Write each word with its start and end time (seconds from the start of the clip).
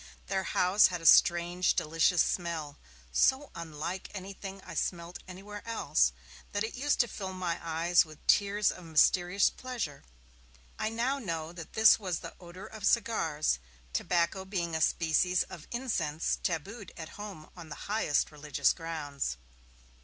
Their 0.25 0.45
house 0.45 0.87
had 0.87 0.99
a 0.99 1.05
strange, 1.05 1.75
delicious 1.75 2.23
smell, 2.23 2.79
so 3.11 3.51
unlike 3.53 4.09
anything 4.15 4.59
I 4.65 4.73
smelt 4.73 5.19
anywhere 5.27 5.61
else, 5.67 6.11
that 6.53 6.63
it 6.63 6.73
used 6.73 6.99
to 7.01 7.07
fill 7.07 7.33
my 7.33 7.59
eyes 7.61 8.03
with 8.03 8.25
tears 8.25 8.71
of 8.71 8.83
mysterious 8.83 9.51
pleasure. 9.51 10.03
I 10.79 10.89
know 10.89 11.19
now 11.19 11.51
that 11.51 11.73
this 11.73 11.99
was 11.99 12.21
the 12.21 12.33
odour 12.39 12.65
of 12.65 12.83
cigars, 12.83 13.59
tobacco 13.93 14.43
being 14.43 14.73
a 14.75 14.81
species 14.81 15.43
of 15.43 15.67
incense 15.69 16.39
tabooed 16.41 16.91
at 16.97 17.09
home 17.09 17.51
on 17.55 17.69
the 17.69 17.85
highest 17.85 18.31
religious 18.31 18.73
grounds. 18.73 19.37